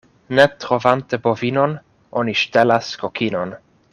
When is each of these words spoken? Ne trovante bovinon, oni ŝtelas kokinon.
Ne 0.37 0.45
trovante 0.63 1.19
bovinon, 1.27 1.77
oni 2.23 2.35
ŝtelas 2.41 2.93
kokinon. 3.05 3.57